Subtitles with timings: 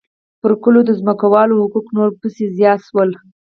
[0.41, 3.09] پر کلو د ځمکوالو حقوق نور پسې زیات شول